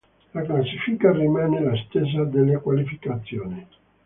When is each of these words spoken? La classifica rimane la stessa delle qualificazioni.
La 0.33 0.41
classifica 0.41 1.11
rimane 1.11 1.61
la 1.61 1.75
stessa 1.75 2.23
delle 2.23 2.57
qualificazioni. 2.59 3.67